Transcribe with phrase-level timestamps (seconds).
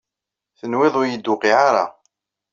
[0.59, 1.85] Tenwiḍ ur iyi-d-tewqiɛ ara.